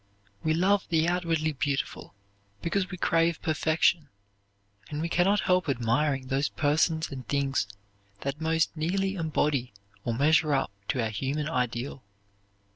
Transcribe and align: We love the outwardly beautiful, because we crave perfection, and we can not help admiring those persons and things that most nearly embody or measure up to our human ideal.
We 0.43 0.55
love 0.55 0.87
the 0.89 1.07
outwardly 1.07 1.51
beautiful, 1.51 2.15
because 2.63 2.89
we 2.89 2.97
crave 2.97 3.39
perfection, 3.43 4.09
and 4.89 4.99
we 4.99 5.07
can 5.07 5.25
not 5.25 5.41
help 5.41 5.69
admiring 5.69 6.25
those 6.25 6.49
persons 6.49 7.11
and 7.11 7.27
things 7.27 7.67
that 8.21 8.41
most 8.41 8.75
nearly 8.75 9.13
embody 9.13 9.73
or 10.03 10.15
measure 10.15 10.55
up 10.55 10.71
to 10.87 11.03
our 11.03 11.11
human 11.11 11.47
ideal. 11.47 12.01